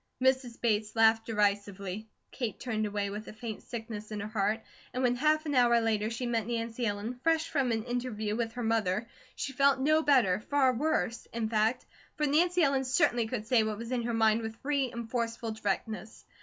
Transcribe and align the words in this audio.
Mrs. 0.19 0.59
Bates 0.59 0.95
laughed 0.95 1.27
derisively. 1.27 2.07
Kate 2.31 2.59
turned 2.59 2.87
away 2.87 3.11
with 3.11 3.27
a 3.27 3.33
faint 3.33 3.61
sickness 3.61 4.09
in 4.09 4.19
her 4.19 4.27
heart 4.27 4.61
and 4.95 5.03
when 5.03 5.15
half 5.15 5.45
an 5.45 5.53
hour 5.53 5.79
later 5.79 6.09
she 6.09 6.25
met 6.25 6.47
Nancy 6.47 6.87
Ellen, 6.87 7.19
fresh 7.21 7.47
from 7.47 7.71
an 7.71 7.83
interview 7.83 8.35
with 8.35 8.53
her 8.53 8.63
mother, 8.63 9.07
she 9.35 9.53
felt 9.53 9.79
no 9.79 10.01
better 10.01 10.39
far 10.39 10.73
worse, 10.73 11.27
in 11.31 11.47
fact 11.49 11.85
for 12.15 12.25
Nancy 12.25 12.63
Ellen 12.63 12.83
certainly 12.83 13.27
could 13.27 13.45
say 13.45 13.61
what 13.61 13.77
was 13.77 13.91
in 13.91 14.01
her 14.01 14.13
mind 14.15 14.41
with 14.41 14.55
free 14.63 14.91
and 14.91 15.07
forceful 15.07 15.51
directness. 15.51 16.25